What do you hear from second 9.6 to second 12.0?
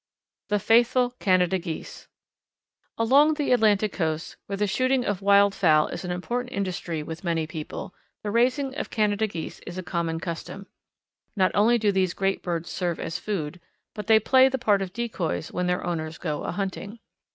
is a common custom. Not only do